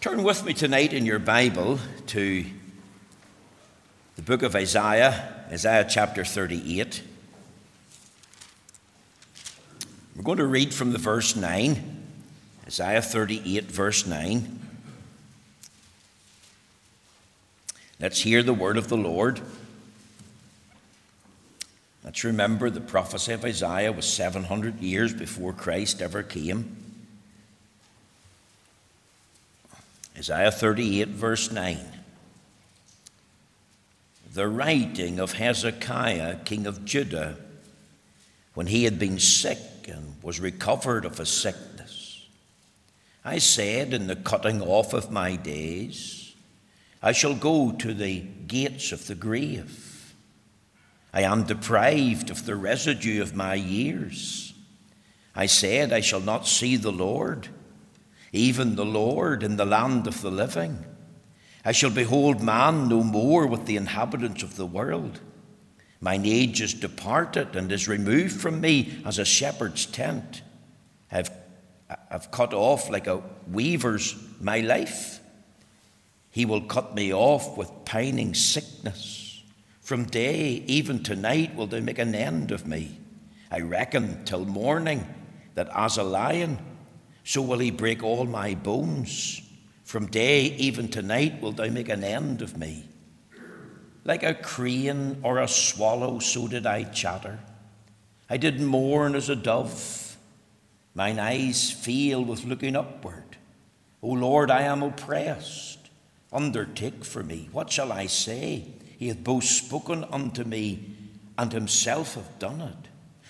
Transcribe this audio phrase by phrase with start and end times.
[0.00, 2.44] Turn with me tonight in your Bible to
[4.14, 7.02] the book of Isaiah, Isaiah chapter 38.
[10.14, 12.06] We're going to read from the verse 9,
[12.64, 14.60] Isaiah 38, verse 9.
[17.98, 19.40] Let's hear the word of the Lord.
[22.04, 26.87] Let's remember the prophecy of Isaiah was 700 years before Christ ever came.
[30.18, 31.78] Isaiah 38, verse 9.
[34.34, 37.36] The writing of Hezekiah, king of Judah,
[38.54, 42.26] when he had been sick and was recovered of his sickness.
[43.24, 46.34] I said in the cutting off of my days,
[47.00, 50.14] I shall go to the gates of the grave.
[51.12, 54.52] I am deprived of the residue of my years.
[55.36, 57.50] I said, I shall not see the Lord
[58.32, 60.84] even the Lord in the land of the living.
[61.64, 65.20] I shall behold man no more with the inhabitants of the world.
[66.00, 70.42] Mine age is departed and is removed from me as a shepherd's tent.
[71.10, 71.30] I've,
[72.10, 75.20] I've cut off like a weaver's my life.
[76.30, 79.42] He will cut me off with pining sickness.
[79.80, 82.98] From day even to night will they make an end of me.
[83.50, 85.06] I reckon till morning
[85.54, 86.58] that as a lion
[87.28, 89.42] so will he break all my bones.
[89.84, 92.88] From day even to night will thou make an end of me.
[94.02, 97.38] Like a crane or a swallow, so did I chatter.
[98.30, 100.16] I did mourn as a dove.
[100.94, 103.36] Mine eyes fail with looking upward.
[104.00, 105.90] O Lord, I am oppressed.
[106.32, 107.50] Undertake for me.
[107.52, 108.68] What shall I say?
[108.98, 110.96] He hath both spoken unto me
[111.36, 112.88] and himself hath done it.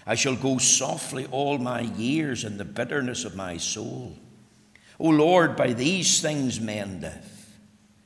[0.09, 4.17] I shall go softly all my years in the bitterness of my soul.
[4.99, 7.59] O Lord, by these things men live,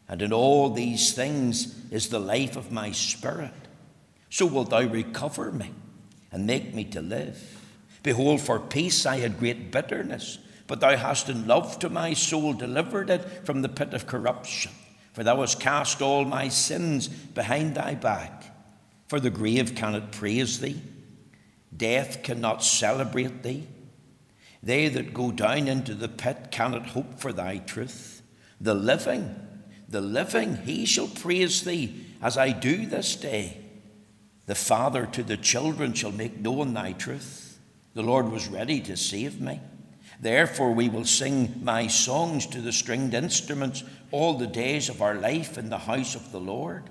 [0.08, 3.54] and in all these things is the life of my spirit.
[4.30, 5.70] So wilt thou recover me
[6.32, 7.40] and make me to live.
[8.02, 12.52] Behold, for peace I had great bitterness, but thou hast in love to my soul
[12.52, 14.72] delivered it from the pit of corruption.
[15.12, 18.56] For thou hast cast all my sins behind thy back.
[19.06, 20.82] For the grave cannot praise thee
[21.74, 23.66] Death cannot celebrate thee.
[24.62, 28.22] They that go down into the pit cannot hope for thy truth.
[28.60, 29.34] The living,
[29.88, 33.58] the living, he shall praise thee as I do this day.
[34.46, 37.58] The Father to the children shall make known thy truth.
[37.94, 39.60] The Lord was ready to save me.
[40.20, 43.82] Therefore, we will sing my songs to the stringed instruments
[44.12, 46.90] all the days of our life in the house of the Lord.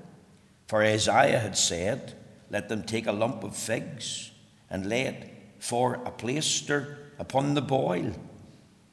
[0.68, 2.14] For Isaiah had said,
[2.50, 4.31] Let them take a lump of figs
[4.72, 8.12] and lay it for a plaister upon the boil,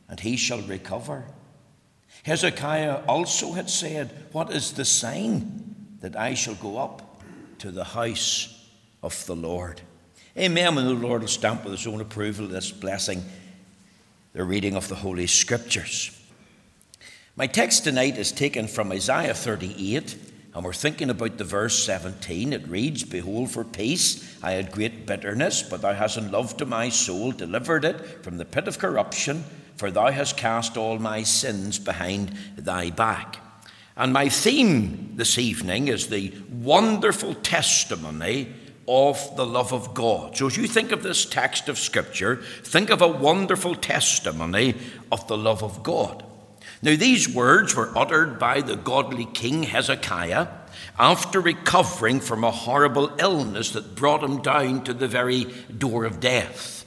[0.09, 1.25] and he shall recover.
[2.25, 7.22] Hezekiah also had said, What is the sign that I shall go up
[7.61, 8.69] to the house
[9.03, 9.81] of the Lord?
[10.37, 10.77] Amen.
[10.77, 13.25] And the Lord will stamp with his own approval this blessing,
[14.33, 16.15] the reading of the Holy Scriptures.
[17.37, 20.16] My text tonight is taken from Isaiah 38
[20.59, 22.53] and we're thinking about the verse 17.
[22.53, 26.67] It reads, Behold, for peace I had great bitterness, but thou hast in love to
[26.67, 29.45] my soul delivered it from the pit of corruption,
[29.77, 33.39] for thou hast cast all my sins behind thy back.
[33.97, 38.53] And my theme this evening is the wonderful testimony
[38.89, 40.37] of the love of God.
[40.37, 44.75] So as you think of this text of Scripture, think of a wonderful testimony
[45.13, 46.25] of the love of God.
[46.81, 50.49] Now, these words were uttered by the godly king Hezekiah
[50.99, 55.44] after recovering from a horrible illness that brought him down to the very
[55.77, 56.78] door of death.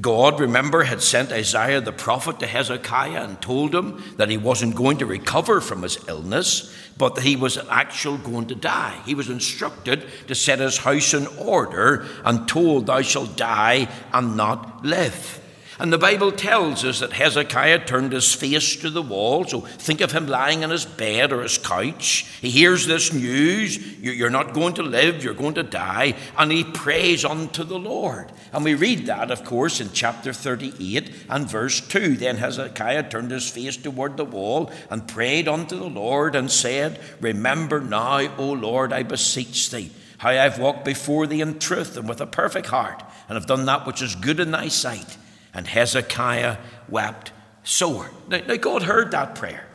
[0.00, 4.74] God, remember, had sent Isaiah the prophet to Hezekiah and told him that he wasn't
[4.74, 8.98] going to recover from his illness, but that he was actually going to die.
[9.04, 14.34] He was instructed to set his house in order and told, Thou shalt die and
[14.34, 15.41] not live.
[15.82, 19.44] And the Bible tells us that Hezekiah turned his face to the wall.
[19.44, 22.24] So think of him lying on his bed or his couch.
[22.40, 26.14] He hears this news you're not going to live, you're going to die.
[26.38, 28.30] And he prays unto the Lord.
[28.52, 32.16] And we read that, of course, in chapter 38 and verse 2.
[32.16, 37.00] Then Hezekiah turned his face toward the wall and prayed unto the Lord and said,
[37.20, 42.08] Remember now, O Lord, I beseech thee, how I've walked before thee in truth and
[42.08, 45.16] with a perfect heart, and have done that which is good in thy sight
[45.54, 46.58] and Hezekiah
[46.88, 47.32] wept
[47.62, 48.10] sore.
[48.28, 49.66] Now, now, God heard that prayer.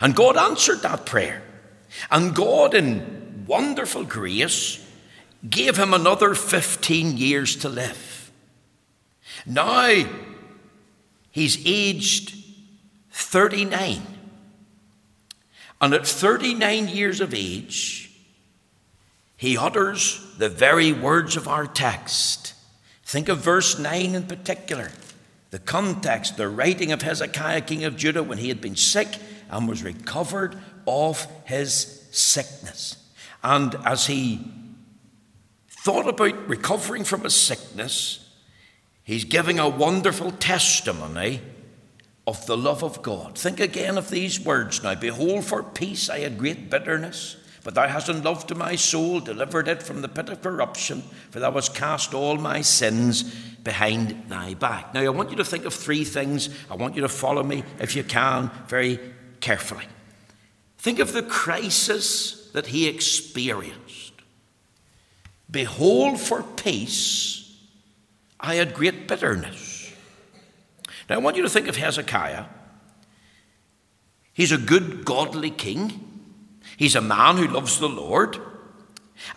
[0.00, 1.42] And God answered that prayer.
[2.10, 4.84] And God, in wonderful grace,
[5.48, 8.30] gave him another 15 years to live.
[9.46, 10.04] Now,
[11.30, 12.34] he's aged
[13.10, 14.00] 39.
[15.80, 18.10] And at 39 years of age,
[19.36, 22.54] he utters the very words of our text.
[23.10, 24.92] Think of verse 9 in particular.
[25.50, 29.08] The context, the writing of Hezekiah, king of Judah, when he had been sick
[29.50, 32.96] and was recovered of his sickness.
[33.42, 34.48] And as he
[35.68, 38.30] thought about recovering from his sickness,
[39.02, 41.40] he's giving a wonderful testimony
[42.28, 43.36] of the love of God.
[43.36, 47.38] Think again of these words now Behold, for peace I had great bitterness.
[47.62, 51.02] But thou hast in love to my soul, delivered it from the pit of corruption,
[51.30, 54.94] for thou hast cast all my sins behind thy back.
[54.94, 56.48] Now, I want you to think of three things.
[56.70, 58.98] I want you to follow me, if you can, very
[59.40, 59.84] carefully.
[60.78, 64.12] Think of the crisis that he experienced.
[65.50, 67.36] Behold, for peace
[68.38, 69.92] I had great bitterness.
[71.08, 72.46] Now, I want you to think of Hezekiah.
[74.32, 76.09] He's a good, godly king.
[76.80, 78.38] He's a man who loves the Lord,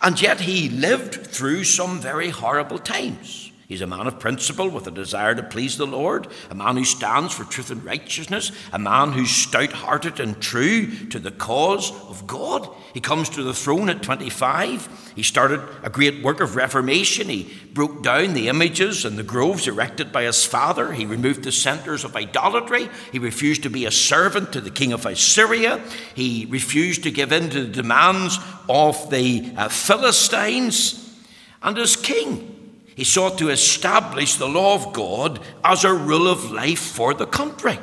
[0.00, 3.43] and yet he lived through some very horrible times.
[3.74, 6.84] He's a man of principle with a desire to please the Lord, a man who
[6.84, 11.90] stands for truth and righteousness, a man who's stout hearted and true to the cause
[12.08, 12.68] of God.
[12.92, 15.12] He comes to the throne at 25.
[15.16, 17.28] He started a great work of reformation.
[17.28, 20.92] He broke down the images and the groves erected by his father.
[20.92, 22.88] He removed the centers of idolatry.
[23.10, 25.82] He refused to be a servant to the king of Assyria.
[26.14, 28.38] He refused to give in to the demands
[28.68, 31.12] of the uh, Philistines.
[31.60, 32.53] And as king,
[32.96, 37.26] he sought to establish the law of God as a rule of life for the
[37.26, 37.78] country.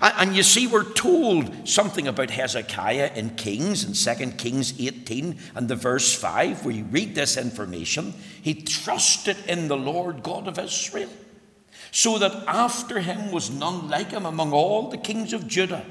[0.00, 5.68] And you see, we're told something about Hezekiah in Kings, in 2 Kings 18 and
[5.68, 8.14] the verse 5, where you read this information.
[8.40, 11.10] He trusted in the Lord God of Israel,
[11.90, 15.84] so that after him was none like him among all the kings of Judah,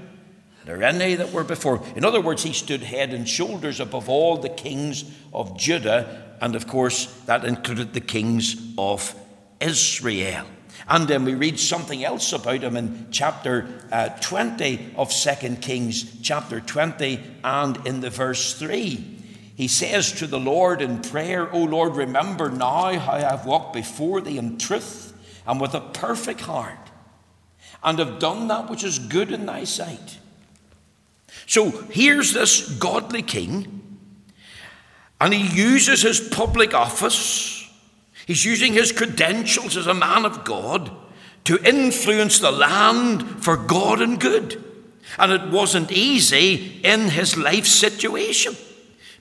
[0.65, 1.83] nor any that were before.
[1.95, 5.03] In other words, he stood head and shoulders above all the kings
[5.33, 9.15] of Judah and of course, that included the kings of
[9.59, 10.45] Israel.
[10.87, 16.19] And then we read something else about him in chapter uh, 20 of 2 Kings,
[16.21, 19.17] chapter 20, and in the verse 3.
[19.55, 23.73] He says to the Lord in prayer, O Lord, remember now how I have walked
[23.73, 25.13] before thee in truth
[25.45, 26.91] and with a perfect heart,
[27.83, 30.19] and have done that which is good in thy sight.
[31.45, 33.78] So here's this godly king
[35.19, 37.69] and he uses his public office,
[38.25, 40.91] he's using his credentials as a man of God
[41.45, 44.63] to influence the land for God and good.
[45.17, 48.55] And it wasn't easy in his life situation.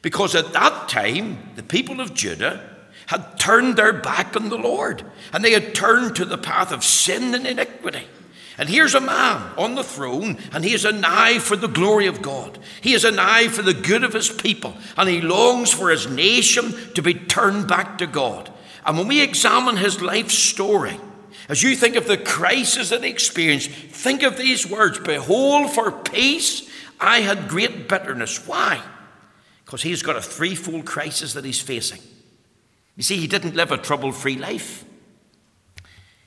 [0.02, 5.02] Because at that time, the people of Judah had turned their back on the Lord
[5.32, 8.06] and they had turned to the path of sin and iniquity.
[8.58, 12.08] And here's a man on the throne, and he has an eye for the glory
[12.08, 12.58] of God.
[12.80, 16.08] He has an eye for the good of his people, and he longs for his
[16.08, 18.52] nation to be turned back to God.
[18.84, 20.98] And when we examine his life story,
[21.48, 25.92] as you think of the crisis that he experienced, think of these words Behold, for
[25.92, 26.68] peace
[27.00, 28.44] I had great bitterness.
[28.44, 28.82] Why?
[29.64, 32.00] Because he's got a threefold crisis that he's facing.
[32.96, 34.84] You see, he didn't live a trouble free life,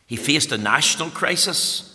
[0.07, 1.89] he faced a national crisis.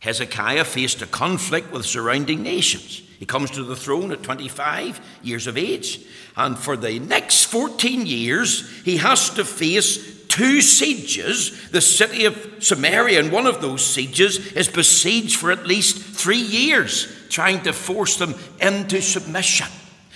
[0.00, 3.02] Hezekiah faced a conflict with surrounding nations.
[3.18, 6.00] He comes to the throne at 25 years of age,
[6.36, 11.68] and for the next 14 years, he has to face two sieges.
[11.70, 16.38] The city of Samaria, and one of those sieges, is besieged for at least three
[16.38, 19.66] years, trying to force them into submission.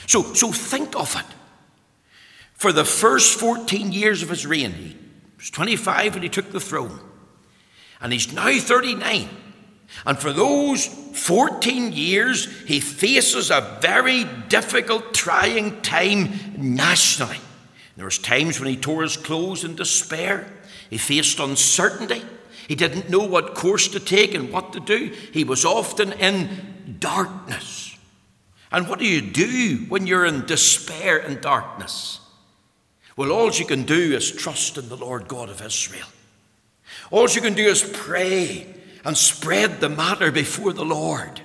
[0.06, 1.26] So, so think of it.
[2.54, 4.96] For the first 14 years of his reign, he
[5.36, 7.00] was 25 when he took the throne,
[8.00, 9.28] and he's now 39.
[10.04, 17.38] And for those 14 years, he faces a very difficult, trying time nationally.
[17.96, 20.46] There was times when he tore his clothes in despair.
[20.90, 22.22] He faced uncertainty.
[22.68, 25.12] He didn't know what course to take and what to do.
[25.32, 27.96] He was often in darkness.
[28.70, 32.20] And what do you do when you're in despair and darkness?
[33.16, 36.08] Well, all you can do is trust in the Lord God of Israel.
[37.10, 38.66] All you can do is pray
[39.04, 41.40] and spread the matter before the Lord.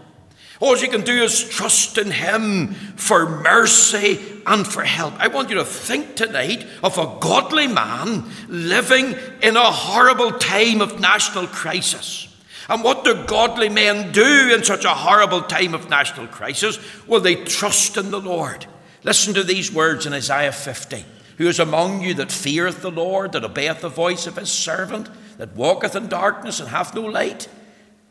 [0.59, 5.13] All you can do is trust in Him for mercy and for help.
[5.19, 10.81] I want you to think tonight of a godly man living in a horrible time
[10.81, 12.23] of national crisis.
[12.69, 16.79] And what do godly men do in such a horrible time of national crisis?
[17.07, 18.65] Well, they trust in the Lord.
[19.03, 21.05] Listen to these words in Isaiah 50
[21.37, 25.07] Who is among you that feareth the Lord, that obeyeth the voice of his servant?
[25.37, 27.47] That walketh in darkness and hath no light,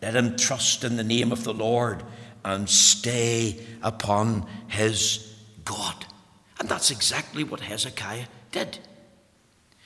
[0.03, 2.03] Let him trust in the name of the Lord
[2.45, 6.07] and stay upon his God.
[6.61, 8.79] And that's exactly what Hezekiah did.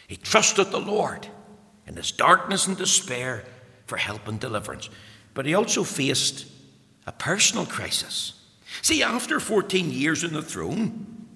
[0.06, 1.28] He trusted the Lord
[1.87, 3.44] in his darkness and despair
[3.87, 4.90] for help and deliverance.
[5.35, 6.47] But he also faced
[7.06, 8.35] a personal crisis.
[8.82, 11.26] See, after 14 years in the throne,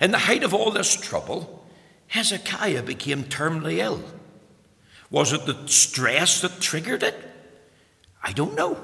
[0.00, 1.66] in the height of all this trouble,
[2.08, 4.02] Hezekiah became terminally ill.
[5.10, 7.14] Was it the stress that triggered it?
[8.22, 8.78] I don't know.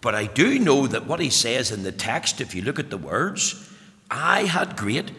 [0.00, 2.90] But I do know that what he says in the text, if you look at
[2.90, 3.70] the words,
[4.10, 5.12] I had great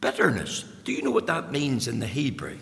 [0.00, 0.64] bitterness.
[0.84, 2.58] Do you know what that means in the Hebrew?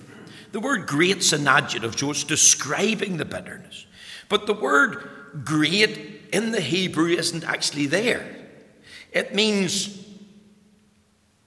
[0.53, 3.87] The word great's an adjective, so it's describing the bitterness.
[4.29, 5.09] But the word
[5.45, 8.37] great in the Hebrew isn't actually there.
[9.13, 10.07] It means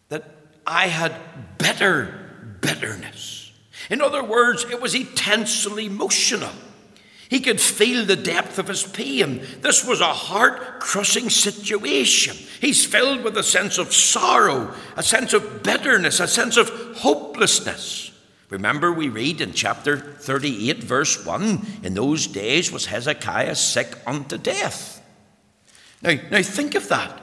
[0.09, 0.23] that
[0.65, 1.15] I had
[1.59, 3.44] bitter bitterness.
[3.89, 6.51] In other words, it was intensely emotional.
[7.29, 9.41] He could feel the depth of his pain.
[9.61, 12.37] This was a heart crushing situation.
[12.61, 18.11] He's filled with a sense of sorrow, a sense of bitterness, a sense of hopelessness.
[18.49, 24.37] Remember, we read in chapter 38, verse 1 In those days was Hezekiah sick unto
[24.37, 25.01] death.
[26.03, 27.21] Now, now think of that.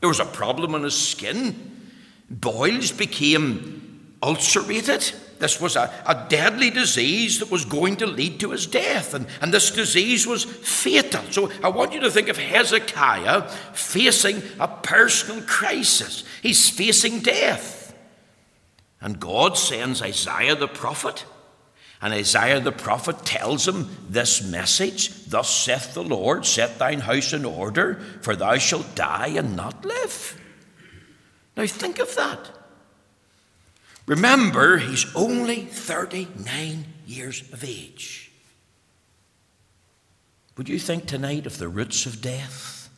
[0.00, 1.88] There was a problem on his skin.
[2.30, 5.12] Boils became ulcerated.
[5.38, 9.26] This was a, a deadly disease that was going to lead to his death, and,
[9.40, 11.22] and this disease was fatal.
[11.30, 16.24] So I want you to think of Hezekiah facing a personal crisis.
[16.42, 17.94] He's facing death.
[19.00, 21.26] And God sends Isaiah the prophet.
[22.00, 27.32] And Isaiah the prophet tells him this message Thus saith the Lord, set thine house
[27.32, 30.40] in order, for thou shalt die and not live.
[31.56, 32.50] Now think of that.
[34.06, 38.30] Remember, he's only 39 years of age.
[40.56, 42.88] Would you think tonight of the roots of death?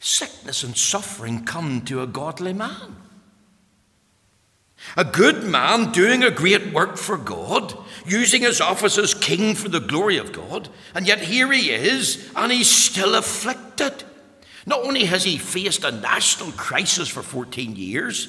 [0.00, 2.96] Sickness and suffering come to a godly man.
[4.96, 7.76] A good man doing a great work for God,
[8.06, 12.30] using his office as king for the glory of God, and yet here he is,
[12.36, 14.04] and he's still afflicted.
[14.66, 18.28] Not only has he faced a national crisis for 14 years,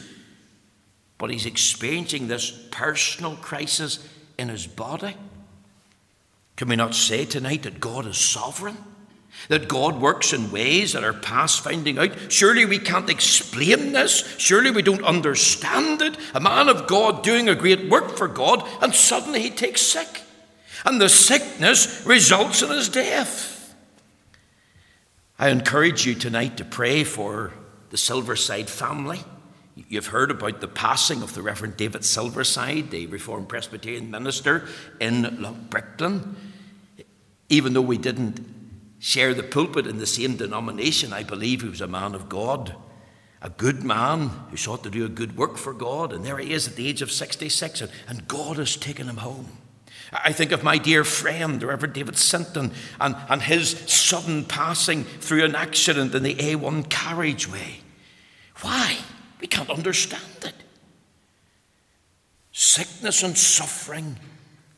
[1.20, 4.00] but he's experiencing this personal crisis
[4.40, 5.16] in his body.
[6.56, 8.78] Can we not say tonight that God is sovereign?
[9.50, 12.32] That God works in ways that are past finding out?
[12.32, 14.38] Surely we can't explain this.
[14.38, 16.18] Surely we don't understand it.
[16.34, 20.24] A man of God doing a great work for God, and suddenly he takes sick.
[20.86, 23.76] And the sickness results in his death.
[25.38, 27.54] I encourage you tonight to pray for
[27.92, 29.22] the Silverside family.
[29.88, 34.68] You've heard about the passing of the Reverend David Silverside, the Reformed Presbyterian minister
[35.00, 36.36] in Loughbrickland.
[37.50, 38.40] Even though we didn't
[39.00, 42.76] share the pulpit in the same denomination, I believe he was a man of God,
[43.42, 46.14] a good man who sought to do a good work for God.
[46.14, 49.18] And there he is at the age of 66, and, and God has taken him
[49.18, 49.50] home.
[50.12, 55.04] I think of my dear friend, the Reverend David Sinton, and, and his sudden passing
[55.04, 57.82] through an accident in the A1 carriageway.
[58.62, 58.98] Why?
[59.40, 60.54] We can't understand it.
[62.52, 64.18] Sickness and suffering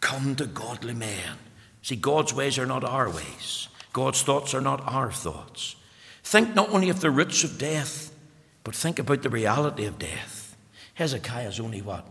[0.02, 1.38] come to godly men.
[1.82, 5.76] See, God's ways are not our ways, God's thoughts are not our thoughts.
[6.24, 8.14] Think not only of the roots of death,
[8.64, 10.56] but think about the reality of death.
[10.94, 12.08] Hezekiah's only what?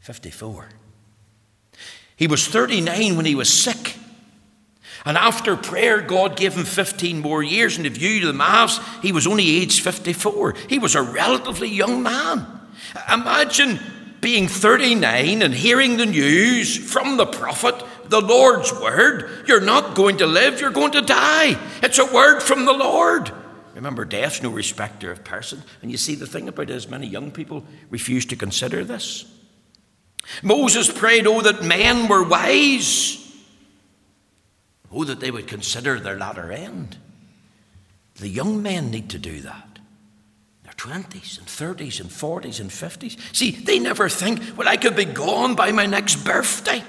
[0.00, 0.68] 54.
[2.16, 3.96] He was 39 when he was sick.
[5.04, 7.76] And after prayer, God gave him 15 more years.
[7.76, 10.54] And if you do the maths, he was only aged 54.
[10.68, 12.46] He was a relatively young man.
[13.10, 13.78] Imagine
[14.20, 19.44] being 39 and hearing the news from the prophet, the Lord's word.
[19.46, 21.58] You're not going to live, you're going to die.
[21.82, 23.32] It's a word from the Lord.
[23.74, 25.62] Remember, death's no respecter of person.
[25.80, 29.24] And you see, the thing about it is, many young people refuse to consider this.
[30.42, 33.16] Moses prayed, Oh, that men were wise.
[34.92, 36.96] Oh, that they would consider their latter end.
[38.16, 39.78] The young men need to do that.
[40.64, 43.34] Their 20s and 30s and 40s and 50s.
[43.34, 46.82] See, they never think, well, I could be gone by my next birthday.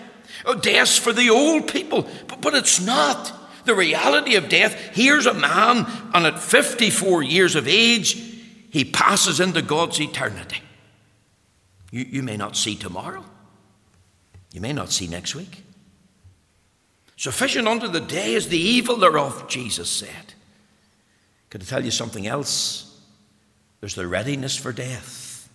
[0.46, 2.08] Oh, death's for the old people.
[2.28, 3.38] But, but it's not.
[3.66, 8.14] The reality of death here's a man, and at 54 years of age,
[8.72, 10.58] he passes into God's eternity.
[11.92, 13.24] You, you may not see tomorrow,
[14.52, 15.64] you may not see next week.
[17.22, 20.34] Sufficient unto the day is the evil thereof, Jesus said.
[21.52, 23.00] Could I tell you something else?
[23.80, 25.48] There's the readiness for death.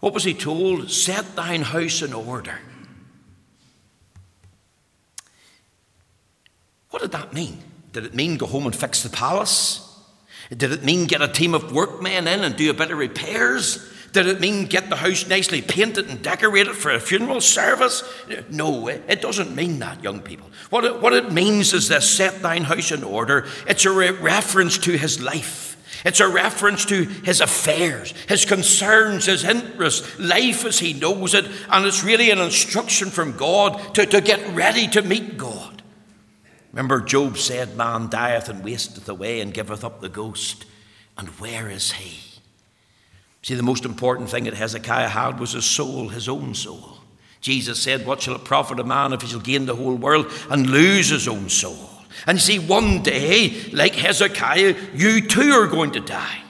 [0.00, 0.90] What was he told?
[0.90, 2.58] Set thine house in order.
[6.90, 7.62] What did that mean?
[7.94, 9.98] Did it mean go home and fix the palace?
[10.50, 13.78] Did it mean get a team of workmen in and do a bit of repairs?
[14.16, 18.02] Did it mean get the house nicely painted and decorated for a funeral service?
[18.48, 20.50] No, it doesn't mean that, young people.
[20.70, 23.46] What it, what it means is this set thine house in order.
[23.68, 25.76] It's a re- reference to his life.
[26.02, 31.44] It's a reference to his affairs, his concerns, his interests, life as he knows it,
[31.68, 35.82] and it's really an instruction from God to, to get ready to meet God.
[36.72, 40.64] Remember, Job said, Man dieth and wasteth away and giveth up the ghost.
[41.18, 42.35] And where is he?
[43.46, 46.98] See, the most important thing that Hezekiah had was his soul, his own soul.
[47.40, 50.32] Jesus said, What shall it profit a man if he shall gain the whole world
[50.50, 51.90] and lose his own soul?
[52.26, 56.40] And see, one day, like Hezekiah, you too are going to die.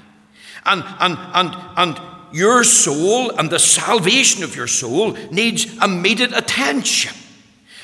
[0.64, 2.00] And, and, and, and
[2.32, 7.14] your soul and the salvation of your soul needs immediate attention.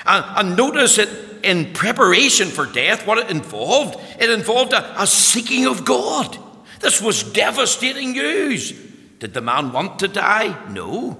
[0.06, 1.10] And, and notice it
[1.44, 4.00] in preparation for death, what it involved.
[4.18, 6.38] It involved a, a seeking of God.
[6.80, 8.88] This was devastating news.
[9.22, 10.68] Did the man want to die?
[10.68, 11.16] No.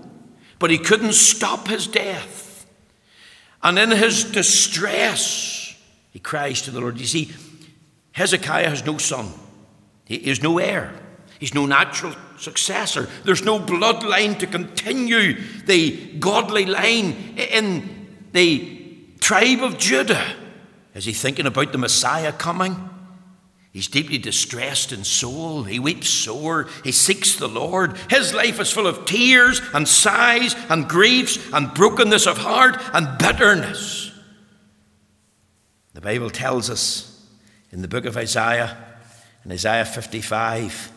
[0.59, 2.67] But he couldn't stop his death.
[3.63, 5.77] And in his distress,
[6.11, 6.99] he cries to the Lord.
[6.99, 7.31] You see,
[8.11, 9.29] Hezekiah has no son,
[10.05, 10.93] he has no heir,
[11.39, 13.09] he's no natural successor.
[13.25, 20.27] There's no bloodline to continue the godly line in the tribe of Judah.
[20.97, 22.91] Is he thinking about the Messiah coming?
[23.73, 25.65] He's deeply distressed in soul.
[25.65, 26.69] He weeps sore.
[26.85, 27.97] He seeks the Lord.
[28.11, 33.17] His life is full of tears and sighs and griefs and brokenness of heart and
[33.19, 34.13] bitterness.
[35.95, 37.27] The Bible tells us
[37.71, 38.77] in the book of Isaiah,
[39.45, 40.93] in Isaiah 55,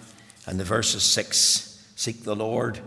[0.48, 2.82] and the verses 6 Seek the Lord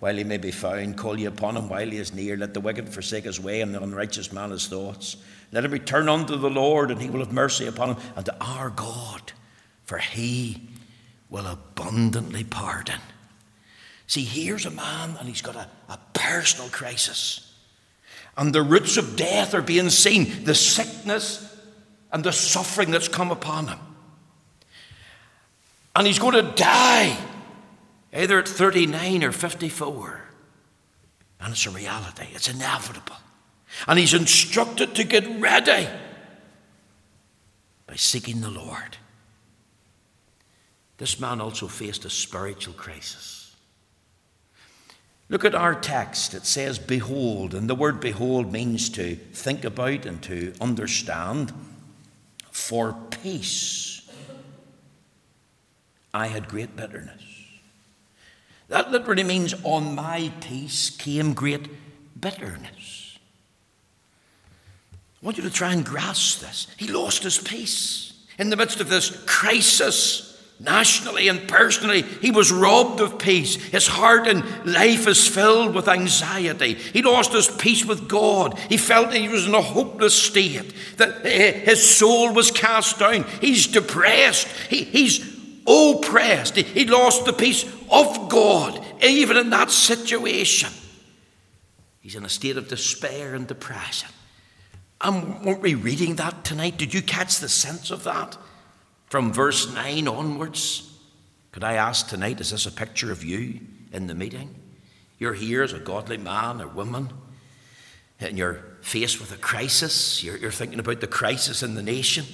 [0.00, 2.36] while he may be found, call ye upon him while he is near.
[2.36, 5.16] Let the wicked forsake his way, and the unrighteous man his thoughts.
[5.50, 8.36] Let him return unto the Lord, and he will have mercy upon him, and to
[8.40, 9.32] our God,
[9.84, 10.68] for he
[11.30, 13.00] will abundantly pardon.
[14.06, 17.54] See, here's a man, and he's got a, a personal crisis.
[18.36, 21.44] And the roots of death are being seen the sickness
[22.12, 23.78] and the suffering that's come upon him.
[25.94, 27.16] And he's going to die,
[28.14, 30.22] either at 39 or 54.
[31.40, 33.16] And it's a reality, it's inevitable.
[33.86, 35.88] And he's instructed to get ready
[37.86, 38.96] by seeking the Lord.
[40.98, 43.54] This man also faced a spiritual crisis.
[45.28, 46.34] Look at our text.
[46.34, 47.54] It says, Behold.
[47.54, 51.52] And the word behold means to think about and to understand.
[52.50, 54.10] For peace,
[56.12, 57.22] I had great bitterness.
[58.68, 61.68] That literally means, On my peace came great
[62.20, 63.07] bitterness.
[65.20, 66.68] I want you to try and grasp this.
[66.76, 68.12] He lost his peace.
[68.38, 70.28] In the midst of this crisis,
[70.60, 73.56] nationally and personally, he was robbed of peace.
[73.56, 76.74] His heart and life is filled with anxiety.
[76.74, 78.56] He lost his peace with God.
[78.68, 83.24] He felt he was in a hopeless state, that eh, his soul was cast down.
[83.40, 84.46] He's depressed.
[84.68, 85.20] He, he's
[85.66, 86.54] oppressed.
[86.54, 90.70] He, he lost the peace of God, even in that situation.
[92.00, 94.10] He's in a state of despair and depression.
[95.00, 96.76] And weren't we reading that tonight?
[96.76, 98.36] Did you catch the sense of that?
[99.06, 100.92] From verse 9 onwards?
[101.52, 103.60] Could I ask tonight, is this a picture of you
[103.92, 104.54] in the meeting?
[105.18, 107.10] You're here as a godly man or woman,
[108.20, 110.22] and you're faced with a crisis.
[110.22, 112.24] You're, you're thinking about the crisis in the nation.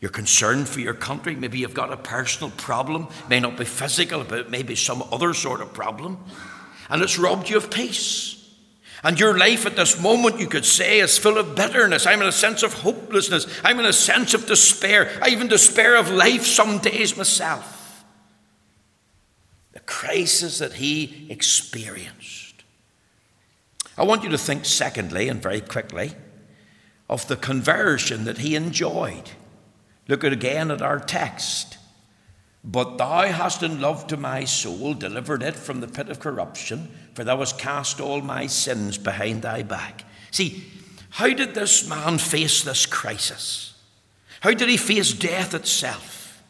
[0.00, 1.34] You're concerned for your country.
[1.34, 3.08] Maybe you've got a personal problem.
[3.28, 6.22] May not be physical, but it may be some other sort of problem.
[6.88, 8.37] And it's robbed you of peace.
[9.04, 12.06] And your life at this moment, you could say, is full of bitterness.
[12.06, 13.46] I'm in a sense of hopelessness.
[13.64, 15.16] I'm in a sense of despair.
[15.22, 18.04] I even despair of life some days myself.
[19.72, 22.64] The crisis that he experienced.
[23.96, 26.12] I want you to think, secondly, and very quickly,
[27.08, 29.30] of the conversion that he enjoyed.
[30.08, 31.78] Look at again at our text.
[32.64, 36.90] But thou hast in love to my soul delivered it from the pit of corruption,
[37.18, 40.04] for thou hast cast all my sins behind thy back.
[40.30, 40.62] See,
[41.10, 43.74] how did this man face this crisis?
[44.38, 46.44] How did he face death itself?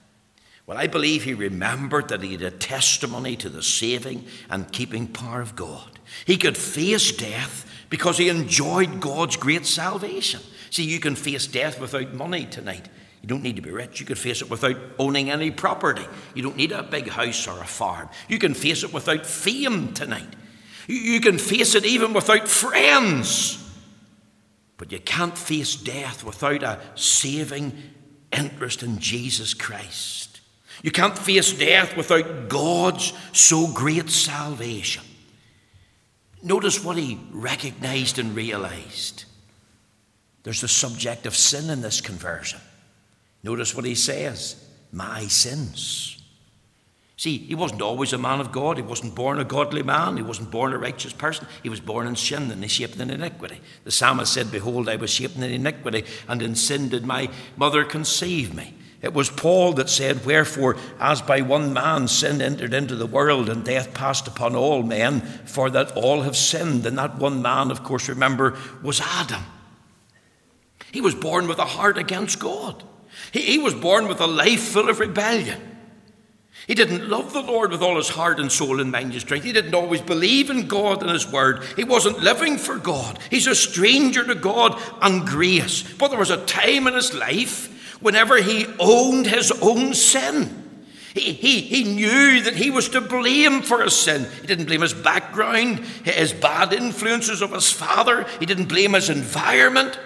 [0.66, 5.06] Well, I believe he remembered that he had a testimony to the saving and keeping
[5.06, 5.98] power of God.
[6.26, 10.42] He could face death because he enjoyed God's great salvation.
[10.68, 12.90] See, you can face death without money tonight.
[13.22, 14.00] You don't need to be rich.
[14.00, 16.04] You could face it without owning any property.
[16.34, 18.10] You don't need a big house or a farm.
[18.28, 20.34] You can face it without fame tonight.
[20.88, 23.62] You can face it even without friends.
[24.78, 27.76] But you can't face death without a saving
[28.32, 30.40] interest in Jesus Christ.
[30.82, 35.04] You can't face death without God's so great salvation.
[36.42, 39.24] Notice what he recognized and realized.
[40.44, 42.60] There's the subject of sin in this conversion.
[43.42, 46.17] Notice what he says my sins.
[47.18, 48.76] See, he wasn't always a man of God.
[48.76, 50.16] He wasn't born a godly man.
[50.16, 51.48] He wasn't born a righteous person.
[51.64, 53.60] He was born in sin and he shaped in iniquity.
[53.82, 57.82] The psalmist said, Behold, I was shaped in iniquity, and in sin did my mother
[57.82, 58.72] conceive me.
[59.02, 63.48] It was Paul that said, Wherefore, as by one man sin entered into the world,
[63.48, 66.86] and death passed upon all men, for that all have sinned.
[66.86, 69.42] And that one man, of course, remember, was Adam.
[70.92, 72.84] He was born with a heart against God.
[73.32, 75.77] He, he was born with a life full of rebellion.
[76.68, 79.44] He didn't love the Lord with all his heart and soul and mind and strength.
[79.44, 81.64] He didn't always believe in God and his word.
[81.76, 83.18] He wasn't living for God.
[83.30, 85.82] He's a stranger to God and grace.
[85.94, 90.66] But there was a time in his life whenever he owned his own sin.
[91.14, 94.26] He, he, he knew that he was to blame for his sin.
[94.42, 98.26] He didn't blame his background, his bad influences of his father.
[98.40, 99.98] He didn't blame his environment.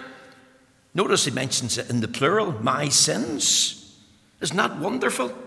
[0.93, 3.99] Notice he mentions it in the plural, my sins.
[4.39, 5.37] Isn't that wonderful?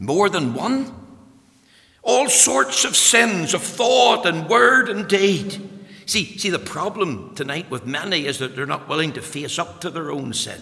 [0.00, 0.92] More than one?
[2.02, 5.68] All sorts of sins of thought and word and deed.
[6.06, 9.82] See, see, the problem tonight with many is that they're not willing to face up
[9.82, 10.60] to their own sin.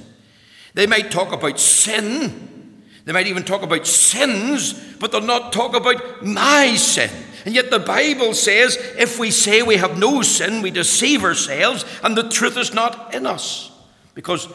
[0.74, 5.74] They might talk about sin, they might even talk about sins, but they'll not talk
[5.74, 7.08] about my sin.
[7.46, 11.86] And yet the Bible says if we say we have no sin, we deceive ourselves,
[12.02, 13.70] and the truth is not in us.
[14.14, 14.48] Because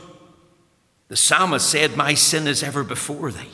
[1.08, 3.50] the psalmist said, My sin is ever before thee.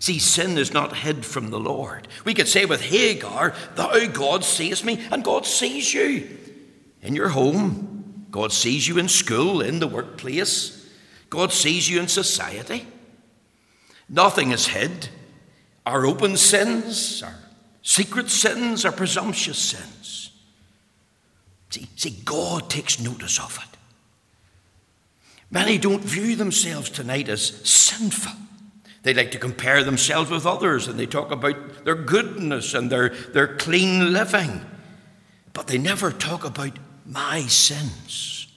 [0.00, 2.08] See, sin is not hid from the Lord.
[2.24, 6.38] We could say with Hagar, Thou, God, sees me, and God sees you.
[7.02, 10.88] In your home, God sees you in school, in the workplace,
[11.30, 12.86] God sees you in society.
[14.08, 15.08] Nothing is hid.
[15.86, 17.34] Our open sins, our
[17.82, 20.30] secret sins, our presumptuous sins.
[21.70, 23.78] See, see, God takes notice of it.
[25.50, 28.32] Many don't view themselves tonight as sinful.
[29.04, 33.10] They like to compare themselves with others and they talk about their goodness and their,
[33.10, 34.62] their clean living.
[35.52, 38.48] But they never talk about my sins.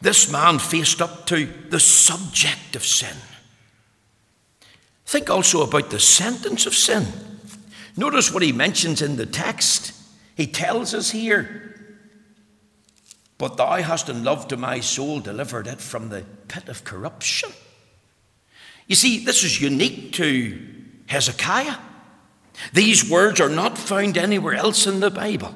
[0.00, 3.16] This man faced up to the subject of sin.
[5.04, 7.06] Think also about the sentence of sin.
[7.96, 9.94] Notice what he mentions in the text.
[10.36, 11.74] He tells us here,
[13.36, 17.50] But thou hast in love to my soul delivered it from the pit of corruption.
[18.86, 20.58] You see, this is unique to
[21.06, 21.76] Hezekiah.
[22.72, 25.54] These words are not found anywhere else in the Bible.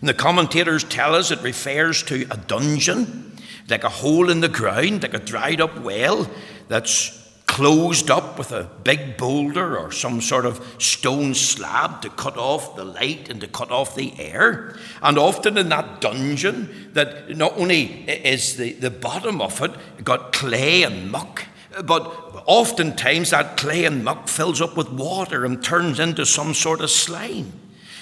[0.00, 3.36] And the commentators tell us it refers to a dungeon,
[3.68, 6.28] like a hole in the ground, like a dried up well
[6.68, 12.36] that's closed up with a big boulder or some sort of stone slab to cut
[12.36, 14.76] off the light and to cut off the air.
[15.00, 19.72] And often in that dungeon, that not only is the, the bottom of it
[20.04, 21.44] got clay and muck,
[21.82, 26.80] but oftentimes that clay and muck fills up with water and turns into some sort
[26.80, 27.52] of slime.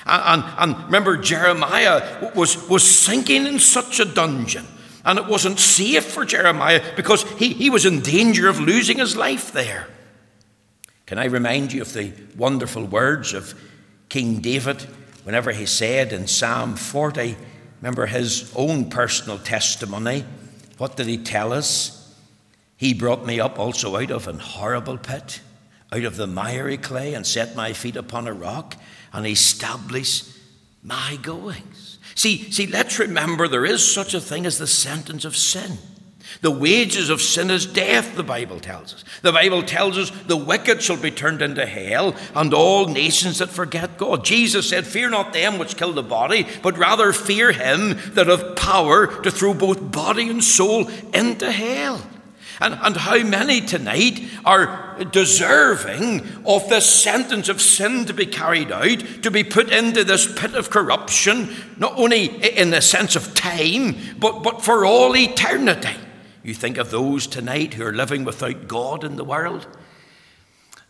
[0.05, 4.67] And, and, and remember, Jeremiah was, was sinking in such a dungeon.
[5.05, 9.17] And it wasn't safe for Jeremiah because he, he was in danger of losing his
[9.17, 9.89] life there.
[11.07, 13.55] Can I remind you of the wonderful words of
[14.09, 14.83] King David
[15.25, 17.37] whenever he said in Psalm 40,
[17.81, 20.25] remember his own personal testimony?
[20.79, 22.02] What did he tell us?
[22.83, 25.41] He brought me up also out of an horrible pit,
[25.93, 28.75] out of the miry clay, and set my feet upon a rock,
[29.13, 30.27] and established
[30.83, 32.01] my goings.
[32.17, 35.79] See, see, let's remember there is such a thing as the sentence of sin.
[36.41, 39.05] The wages of sin is death, the Bible tells us.
[39.23, 43.51] The Bible tells us the wicked shall be turned into hell, and all nations that
[43.51, 44.25] forget God.
[44.25, 48.57] Jesus said, Fear not them which kill the body, but rather fear him that hath
[48.57, 52.03] power to throw both body and soul into hell.
[52.61, 58.71] And, and how many tonight are deserving of this sentence of sin to be carried
[58.71, 63.35] out, to be put into this pit of corruption, not only in the sense of
[63.35, 65.97] time, but, but for all eternity?
[66.43, 69.67] You think of those tonight who are living without God in the world,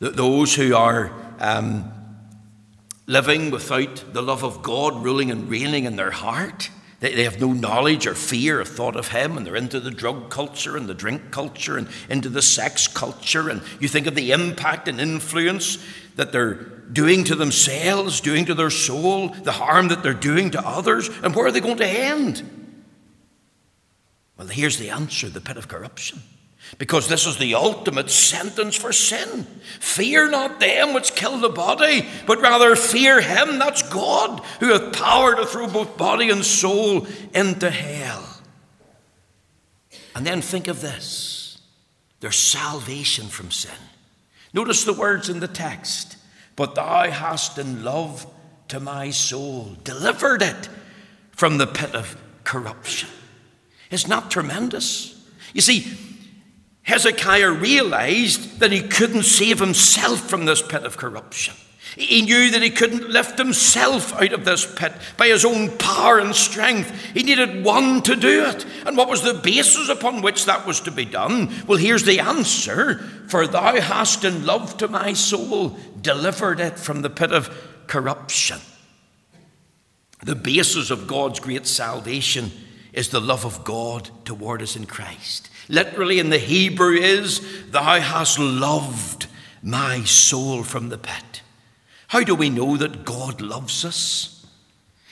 [0.01, 1.93] those who are um,
[3.07, 6.71] living without the love of God ruling and reigning in their heart.
[7.03, 9.91] They, they have no knowledge or fear or thought of Him, and they're into the
[9.91, 13.51] drug culture and the drink culture and into the sex culture.
[13.51, 15.85] And you think of the impact and influence
[16.15, 20.67] that they're doing to themselves, doing to their soul, the harm that they're doing to
[20.67, 22.49] others, and where are they going to end?
[24.39, 26.23] Well, here's the answer the pit of corruption.
[26.79, 29.45] Because this is the ultimate sentence for sin.
[29.79, 34.93] Fear not them which kill the body, but rather fear him, that's God, who hath
[34.93, 38.27] power to throw both body and soul into hell.
[40.15, 41.61] And then think of this
[42.21, 43.73] there's salvation from sin.
[44.55, 46.17] Notice the words in the text.
[46.55, 48.27] But thou hast in love
[48.69, 50.69] to my soul delivered it
[51.33, 53.09] from the pit of corruption.
[53.91, 55.21] Is not tremendous?
[55.53, 55.87] You see,
[56.83, 61.55] Hezekiah realized that he couldn't save himself from this pit of corruption.
[61.97, 66.19] He knew that he couldn't lift himself out of this pit by his own power
[66.19, 66.91] and strength.
[67.13, 68.65] He needed one to do it.
[68.87, 71.53] And what was the basis upon which that was to be done?
[71.67, 77.03] Well, here's the answer For thou hast in love to my soul delivered it from
[77.03, 77.55] the pit of
[77.89, 78.59] corruption.
[80.25, 82.53] The basis of God's great salvation
[82.93, 85.51] is the love of God toward us in Christ.
[85.69, 89.27] Literally in the Hebrew is, Thou hast loved
[89.63, 91.43] my soul from the pit.
[92.09, 94.47] How do we know that God loves us?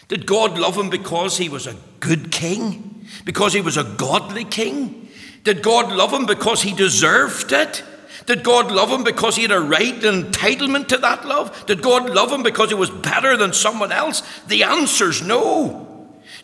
[0.09, 3.07] Did God love him because he was a good king?
[3.25, 5.09] Because he was a godly king?
[5.45, 7.83] Did God love him because he deserved it?
[8.27, 11.65] Did God love him because he had a right and entitlement to that love?
[11.67, 14.23] Did God love him because he was better than someone else?
[14.47, 15.90] The answer's no.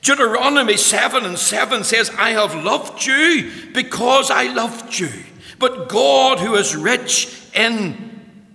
[0.02, 5.11] Deuteronomy 7 and 7 says, I have loved you because I loved you.
[5.59, 8.06] But God, who is rich in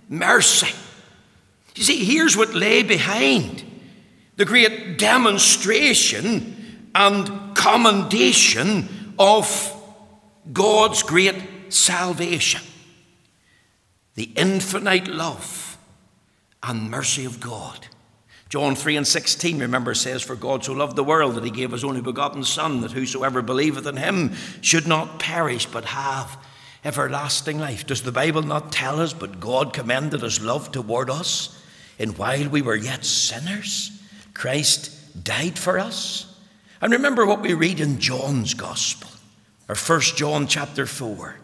[0.08, 0.74] mercy.
[1.74, 3.64] You see, here's what lay behind
[4.36, 9.72] the great demonstration and commendation of
[10.52, 11.36] God's great
[11.68, 12.60] salvation
[14.14, 15.78] the infinite love
[16.62, 17.86] and mercy of God.
[18.52, 21.70] John 3 and 16, remember, says, For God so loved the world that he gave
[21.70, 26.36] his only begotten Son, that whosoever believeth in him should not perish, but have
[26.84, 27.86] everlasting life.
[27.86, 31.58] Does the Bible not tell us, but God commended his love toward us?
[31.98, 33.90] And while we were yet sinners,
[34.34, 36.38] Christ died for us.
[36.82, 39.08] And remember what we read in John's Gospel,
[39.66, 41.36] or 1 John chapter 4.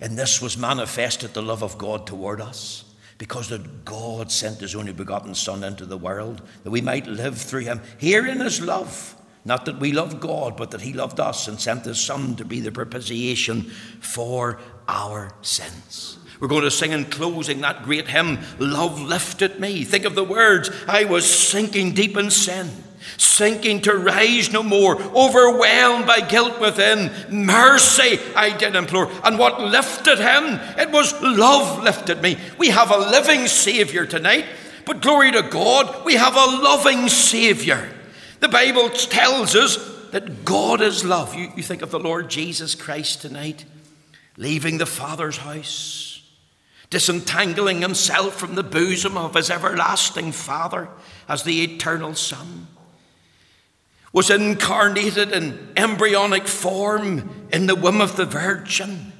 [0.00, 2.85] And this was manifested the love of God toward us
[3.18, 7.38] because that God sent his only begotten Son into the world that we might live
[7.38, 7.80] through him.
[7.98, 9.14] Herein is love.
[9.44, 12.44] Not that we love God, but that he loved us and sent his Son to
[12.44, 13.62] be the propitiation
[14.00, 16.18] for our sins.
[16.40, 19.84] We're going to sing in closing that great hymn, Love Lifted Me.
[19.84, 22.68] Think of the words I was sinking deep in sin
[23.16, 27.10] sinking to rise no more, overwhelmed by guilt within.
[27.30, 29.10] Mercy I did implore.
[29.24, 30.58] And what lifted him?
[30.78, 32.38] It was love lifted me.
[32.58, 34.46] We have a living Saviour tonight,
[34.84, 37.88] but glory to God, we have a loving Saviour.
[38.40, 39.76] The Bible tells us
[40.12, 41.34] that God is love.
[41.34, 43.64] You, you think of the Lord Jesus Christ tonight,
[44.36, 46.22] leaving the Father's house,
[46.88, 50.88] disentangling himself from the bosom of his everlasting Father
[51.28, 52.68] as the eternal Son
[54.16, 59.12] was incarnated in embryonic form in the womb of the Virgin.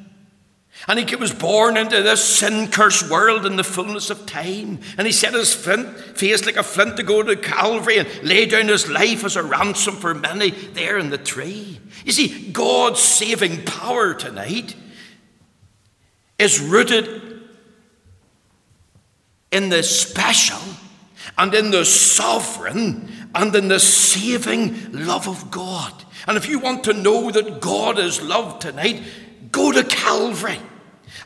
[0.89, 4.81] And he was born into this sin cursed world in the fullness of time.
[4.97, 8.47] And he set his flint, face like a flint to go to Calvary and lay
[8.47, 11.79] down his life as a ransom for many there in the tree.
[12.07, 14.77] You see, God's saving power tonight
[16.39, 17.43] is rooted
[19.53, 20.63] in the special
[21.37, 25.93] and in the sovereign and in the saving love of God.
[26.27, 29.03] And if you want to know that God is love tonight,
[29.53, 30.59] go to Calvary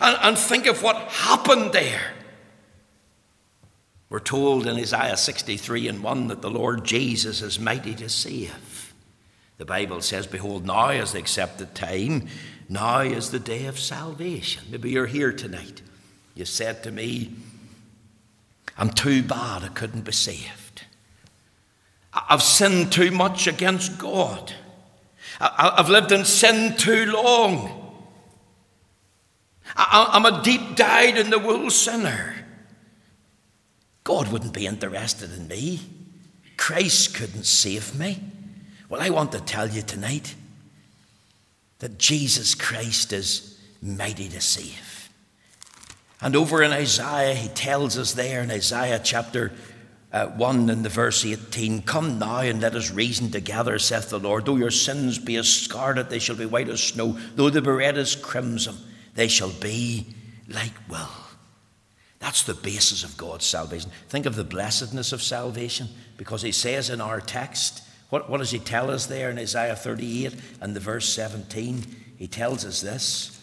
[0.00, 2.12] and, and think of what happened there.
[4.08, 8.92] We're told in Isaiah 63 and 1 that the Lord Jesus is mighty to save.
[9.58, 12.26] The Bible says, Behold, now is the accepted time,
[12.68, 14.64] now is the day of salvation.
[14.68, 15.80] Maybe you're here tonight.
[16.34, 17.34] You said to me,
[18.76, 20.69] I'm too bad I couldn't be saved.
[22.12, 24.52] I've sinned too much against God.
[25.40, 27.76] I've lived in sin too long.
[29.76, 32.34] I'm a deep dyed in the wool sinner.
[34.04, 35.80] God wouldn't be interested in me.
[36.56, 38.20] Christ couldn't save me.
[38.88, 40.34] Well, I want to tell you tonight
[41.78, 45.08] that Jesus Christ is mighty to save.
[46.20, 49.52] And over in Isaiah, he tells us there in Isaiah chapter
[50.12, 54.18] uh, 1 in the verse 18 Come now and let us reason together, saith the
[54.18, 54.46] Lord.
[54.46, 57.18] Though your sins be as scarlet, they shall be white as snow.
[57.36, 58.76] Though they be red as crimson,
[59.14, 60.06] they shall be
[60.48, 61.08] like wool.
[62.18, 63.90] That's the basis of God's salvation.
[64.08, 68.50] Think of the blessedness of salvation, because he says in our text, What, what does
[68.50, 71.96] he tell us there in Isaiah 38 and the verse 17?
[72.18, 73.40] He tells us this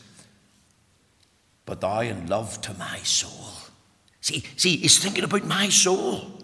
[1.65, 3.53] But thou in love to my soul.
[4.19, 6.38] See, see, he's thinking about my soul.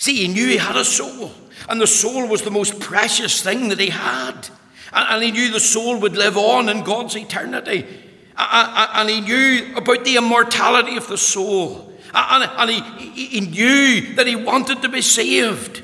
[0.00, 1.30] See, he knew he had a soul,
[1.68, 4.48] and the soul was the most precious thing that he had.
[4.94, 7.86] And, he knew the soul would live on in God's eternity.
[8.34, 11.92] And he knew about the immortality of the soul.
[12.14, 15.82] And he, knew that he wanted to be saved.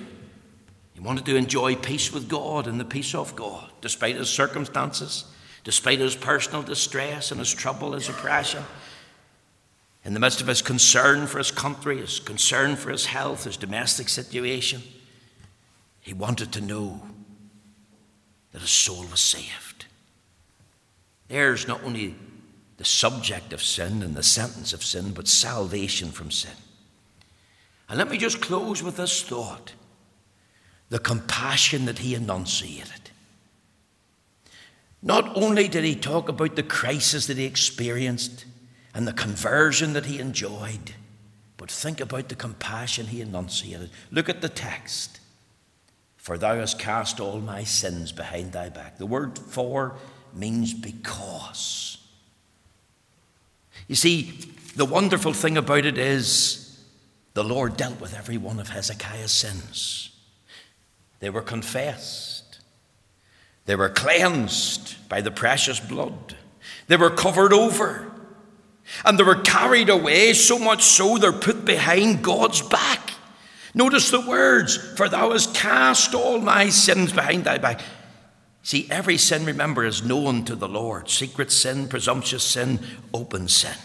[0.94, 5.26] He wanted to enjoy peace with God and the peace of God, despite his circumstances,
[5.62, 8.64] despite his personal distress and his trouble, his oppression.
[10.06, 13.56] In the midst of his concern for his country, his concern for his health, his
[13.56, 14.80] domestic situation,
[16.00, 17.02] he wanted to know
[18.52, 19.86] that his soul was saved.
[21.26, 22.14] There's not only
[22.76, 26.54] the subject of sin and the sentence of sin, but salvation from sin.
[27.88, 29.72] And let me just close with this thought
[30.88, 33.10] the compassion that he enunciated.
[35.02, 38.44] Not only did he talk about the crisis that he experienced
[38.96, 40.94] and the conversion that he enjoyed,
[41.59, 43.90] but think about the compassion he enunciated.
[44.11, 45.20] Look at the text.
[46.16, 48.96] For thou hast cast all my sins behind thy back.
[48.96, 49.96] The word for
[50.32, 51.98] means because.
[53.87, 54.32] You see,
[54.76, 56.82] the wonderful thing about it is
[57.35, 60.09] the Lord dealt with every one of Hezekiah's sins.
[61.20, 62.61] They were confessed,
[63.66, 66.35] they were cleansed by the precious blood,
[66.88, 68.11] they were covered over,
[69.05, 73.12] and they were carried away, so much so they're put behind God's back.
[73.75, 77.81] Notice the words, for thou hast cast all my sins behind thy back.
[78.62, 82.81] See, every sin, remember, is known to the Lord secret sin, presumptuous sin,
[83.12, 83.77] open sin.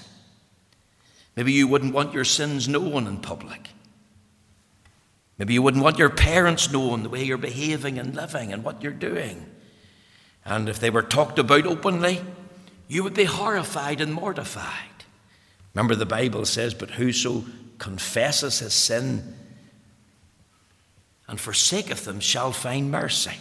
[1.36, 3.70] Maybe you wouldn't want your sins known in public.
[5.38, 8.82] Maybe you wouldn't want your parents knowing the way you're behaving and living and what
[8.84, 9.46] you're doing.
[10.46, 12.22] And if they were talked about openly,
[12.88, 14.91] you would be horrified and mortified.
[15.74, 17.46] Remember, the Bible says, But whoso
[17.78, 19.36] confesses his sin
[21.28, 23.38] and forsaketh them shall find mercy.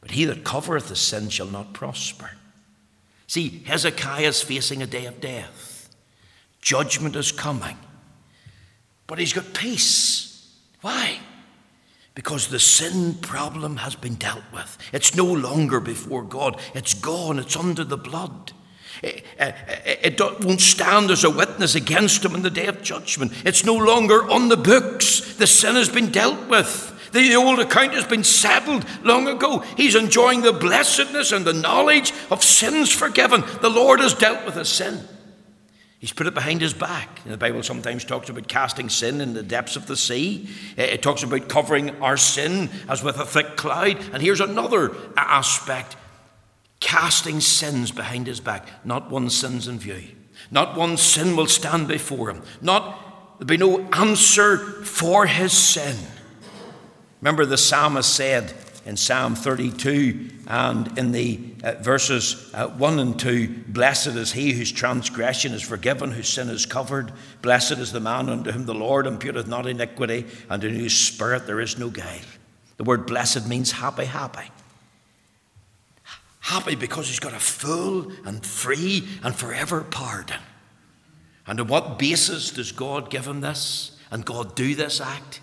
[0.00, 2.30] But he that covereth his sin shall not prosper.
[3.26, 5.94] See, Hezekiah is facing a day of death.
[6.62, 7.76] Judgment is coming.
[9.06, 10.56] But he's got peace.
[10.80, 11.18] Why?
[12.14, 14.78] Because the sin problem has been dealt with.
[14.92, 18.52] It's no longer before God, it's gone, it's under the blood.
[19.02, 22.50] Eh, eh, eh, it, it, it, won't stand as a witness against him in the
[22.50, 23.32] day of judgment.
[23.44, 25.34] It's no longer on the books.
[25.34, 26.92] The sin has been dealt with.
[27.12, 29.60] The old account has been settled long ago.
[29.76, 33.44] He's enjoying the blessedness and the knowledge of sins forgiven.
[33.62, 35.06] The Lord has dealt with his sin.
[35.98, 37.22] He's put it behind his back.
[37.24, 40.48] the Bible sometimes talks about casting sin in the depths of the sea.
[40.76, 43.98] It talks about covering our sin as with a thick cloud.
[44.12, 45.96] And here's another aspect
[46.80, 48.68] casting sins behind his back.
[48.84, 50.02] Not one sin's in view.
[50.50, 52.42] Not one sin will stand before him.
[52.60, 55.96] Not there'll be no answer for his sin.
[57.20, 63.18] Remember, the psalmist said in Psalm 32 and in the uh, verses uh, 1 and
[63.18, 67.12] 2 Blessed is he whose transgression is forgiven, whose sin is covered.
[67.42, 71.46] Blessed is the man unto whom the Lord imputeth not iniquity, and in whose spirit
[71.46, 72.20] there is no guile.
[72.76, 74.50] The word blessed means happy, happy.
[76.46, 80.38] Happy because he's got a full and free and forever pardon.
[81.44, 85.40] And on what basis does God give him this and God do this act?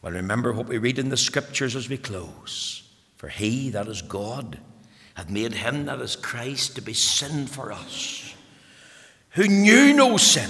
[0.00, 2.88] Well, remember what we read in the scriptures as we close.
[3.18, 4.58] For he, that is God,
[5.12, 8.34] hath made him that is Christ to be sin for us,
[9.32, 10.48] who knew no sin,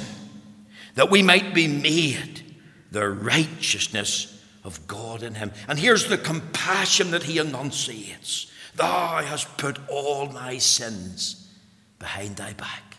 [0.95, 2.45] that we might be made
[2.93, 5.51] the righteousness of God in him.
[5.67, 11.51] And here's the compassion that he enunciates Thou hast put all my sins
[11.99, 12.97] behind thy back.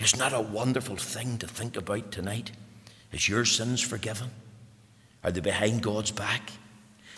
[0.00, 2.50] Isn't that a wonderful thing to think about tonight?
[3.12, 4.30] Is your sins forgiven?
[5.22, 6.50] Are they behind God's back?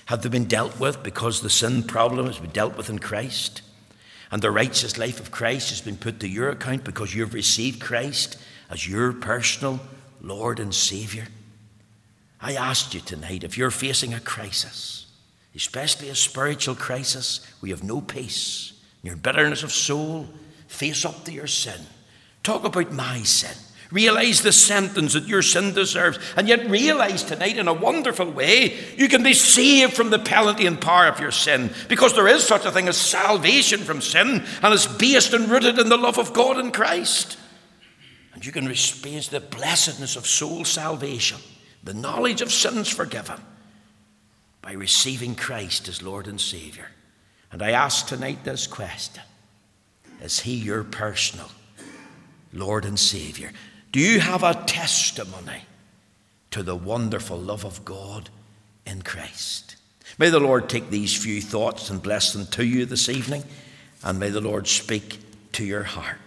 [0.04, 3.62] Have they been dealt with because the sin problem has been dealt with in Christ?
[4.30, 7.80] And the righteous life of Christ has been put to your account because you've received
[7.80, 8.38] Christ
[8.70, 9.80] as your personal
[10.20, 11.28] Lord and Savior?
[12.40, 15.06] I asked you tonight if you're facing a crisis,
[15.54, 18.72] especially a spiritual crisis, we have no peace,
[19.02, 20.28] your bitterness of soul,
[20.66, 21.80] face up to your sin.
[22.42, 23.56] Talk about my sin.
[23.90, 28.76] Realize the sentence that your sin deserves, and yet realize tonight in a wonderful way
[28.98, 32.44] you can be saved from the penalty and power of your sin because there is
[32.44, 36.18] such a thing as salvation from sin and it's based and rooted in the love
[36.18, 37.38] of God in Christ.
[38.34, 41.38] And you can experience the blessedness of soul salvation,
[41.82, 43.40] the knowledge of sins forgiven
[44.68, 46.88] by receiving Christ as Lord and Savior.
[47.50, 49.22] And I ask tonight this question
[50.20, 51.50] Is He your personal
[52.52, 53.52] Lord and Savior?
[53.92, 55.62] Do you have a testimony
[56.50, 58.28] to the wonderful love of God
[58.84, 59.76] in Christ?
[60.18, 63.44] May the Lord take these few thoughts and bless them to you this evening,
[64.04, 65.18] and may the Lord speak
[65.52, 66.18] to your heart.